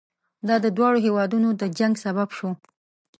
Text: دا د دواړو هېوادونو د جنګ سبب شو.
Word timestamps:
دا 0.47 0.55
د 0.65 0.67
دواړو 0.77 0.99
هېوادونو 1.05 1.49
د 1.61 1.63
جنګ 1.77 1.93
سبب 2.05 2.29
شو. 2.37 2.49